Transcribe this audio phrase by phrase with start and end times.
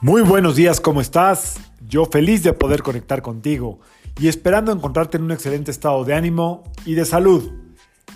[0.00, 1.58] Muy buenos días, ¿cómo estás?
[1.80, 3.80] Yo feliz de poder conectar contigo
[4.20, 7.50] y esperando encontrarte en un excelente estado de ánimo y de salud.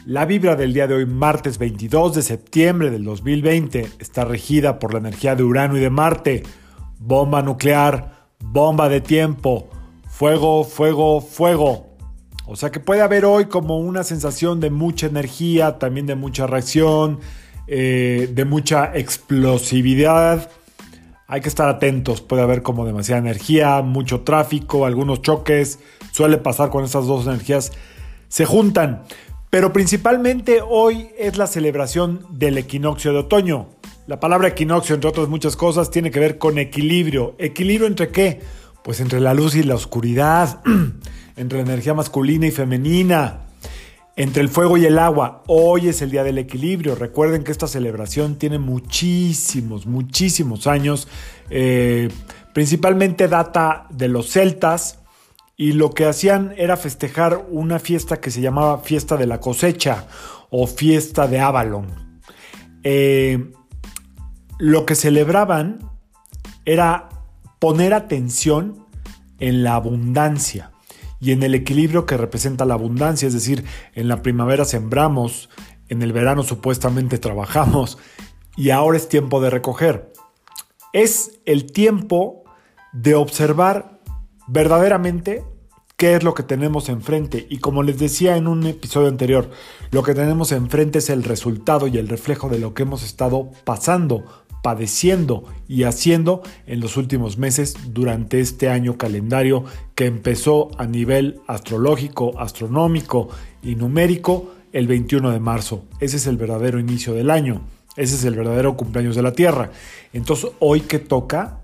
[0.06, 4.92] La vibra del día de hoy, martes 22 de septiembre del 2020, está regida por
[4.92, 6.45] la energía de Urano y de Marte.
[7.00, 9.69] Bomba nuclear, bomba de tiempo,
[10.06, 11.96] fuego, fuego, fuego.
[12.46, 16.46] O sea que puede haber hoy como una sensación de mucha energía, también de mucha
[16.46, 17.19] reacción,
[17.66, 20.48] eh, de mucha explosividad
[21.32, 25.78] hay que estar atentos, puede haber como demasiada energía, mucho tráfico, algunos choques,
[26.10, 27.73] suele pasar con estas dos energías,
[28.28, 29.04] se juntan.
[29.48, 33.68] Pero principalmente hoy es la celebración del equinoccio de otoño.
[34.06, 37.34] La palabra equinoccio, entre otras muchas cosas, tiene que ver con equilibrio.
[37.38, 38.40] ¿Equilibrio entre qué?
[38.84, 40.60] Pues entre la luz y la oscuridad,
[41.37, 43.46] entre la energía masculina y femenina,
[44.16, 45.43] entre el fuego y el agua.
[45.47, 46.95] Hoy es el día del equilibrio.
[46.95, 51.09] Recuerden que esta celebración tiene muchísimos, muchísimos años.
[51.51, 52.09] Eh,
[52.52, 54.99] principalmente data de los celtas.
[55.57, 60.07] Y lo que hacían era festejar una fiesta que se llamaba Fiesta de la Cosecha
[60.51, 62.21] o Fiesta de Avalon.
[62.82, 63.52] Eh,
[64.59, 65.78] lo que celebraban
[66.65, 67.09] era
[67.60, 68.87] poner atención
[69.38, 70.72] en la abundancia
[71.22, 75.50] y en el equilibrio que representa la abundancia, es decir, en la primavera sembramos,
[75.88, 77.97] en el verano supuestamente trabajamos
[78.56, 80.12] y ahora es tiempo de recoger.
[80.92, 82.42] Es el tiempo
[82.92, 84.00] de observar
[84.48, 85.44] verdaderamente
[85.97, 87.47] qué es lo que tenemos enfrente.
[87.48, 89.48] Y como les decía en un episodio anterior,
[89.92, 93.53] lo que tenemos enfrente es el resultado y el reflejo de lo que hemos estado
[93.62, 94.25] pasando,
[94.62, 101.41] padeciendo y haciendo en los últimos meses durante este año calendario que empezó a nivel
[101.49, 103.28] astrológico, astronómico
[103.62, 105.84] y numérico el 21 de marzo.
[106.00, 107.62] Ese es el verdadero inicio del año.
[107.97, 109.71] Ese es el verdadero cumpleaños de la Tierra.
[110.12, 111.60] Entonces, hoy que toca,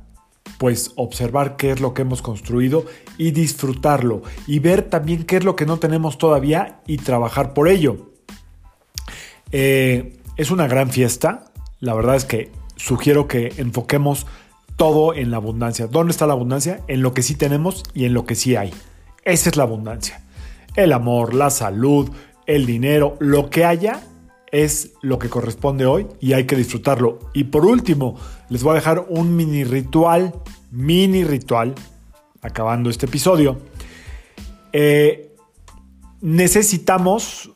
[0.59, 2.85] pues observar qué es lo que hemos construido
[3.17, 4.23] y disfrutarlo.
[4.47, 8.11] Y ver también qué es lo que no tenemos todavía y trabajar por ello.
[9.53, 11.45] Eh, es una gran fiesta.
[11.81, 14.27] La verdad es que sugiero que enfoquemos
[14.77, 15.87] todo en la abundancia.
[15.89, 16.81] ¿Dónde está la abundancia?
[16.89, 18.73] En lo que sí tenemos y en lo que sí hay.
[19.25, 20.23] Esa es la abundancia.
[20.77, 22.11] El amor, la salud,
[22.47, 24.01] el dinero, lo que haya
[24.51, 27.19] es lo que corresponde hoy y hay que disfrutarlo.
[27.35, 28.19] Y por último,
[28.49, 30.35] les voy a dejar un mini ritual,
[30.71, 31.75] mini ritual,
[32.41, 33.59] acabando este episodio.
[34.73, 35.35] Eh,
[36.21, 37.51] necesitamos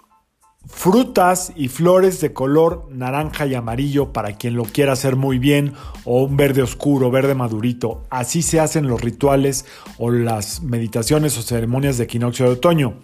[0.66, 5.74] frutas y flores de color naranja y amarillo para quien lo quiera hacer muy bien
[6.04, 8.04] o un verde oscuro, verde madurito.
[8.10, 9.64] Así se hacen los rituales
[9.98, 12.94] o las meditaciones o ceremonias de equinoccio de otoño.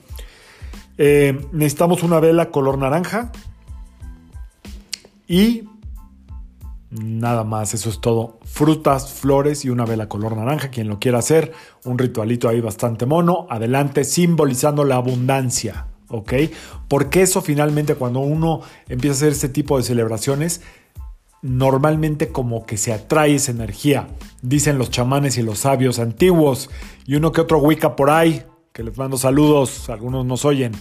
[0.97, 3.31] Eh, necesitamos una vela color naranja
[5.27, 5.69] y
[6.91, 8.39] nada más, eso es todo.
[8.45, 11.53] Frutas, flores y una vela color naranja, quien lo quiera hacer,
[11.85, 15.87] un ritualito ahí bastante mono, adelante simbolizando la abundancia.
[16.09, 16.33] ¿Ok?
[16.89, 20.63] Porque eso finalmente cuando uno empieza a hacer este tipo de celebraciones,
[21.43, 24.09] normalmente como que se atrae esa energía,
[24.43, 26.71] dicen los chamanes y los sabios antiguos,
[27.07, 28.43] y uno que otro Wicca por ahí,
[28.73, 30.73] que les mando saludos, algunos nos oyen.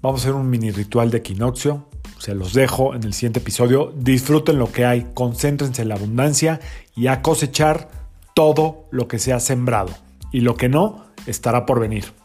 [0.00, 1.88] Vamos a hacer un mini ritual de equinoccio,
[2.18, 6.60] se los dejo en el siguiente episodio, disfruten lo que hay, concéntrense en la abundancia
[6.96, 7.88] y a cosechar
[8.34, 9.90] todo lo que se ha sembrado,
[10.32, 12.17] y lo que no estará por venir.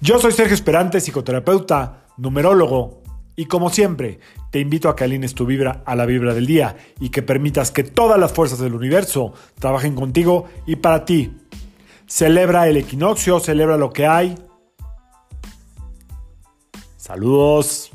[0.00, 3.02] Yo soy Sergio Esperante, psicoterapeuta, numerólogo,
[3.34, 4.20] y como siempre,
[4.50, 7.70] te invito a que alines tu vibra a la vibra del día y que permitas
[7.70, 11.36] que todas las fuerzas del universo trabajen contigo y para ti.
[12.06, 14.34] Celebra el equinoccio, celebra lo que hay.
[16.96, 17.92] Saludos.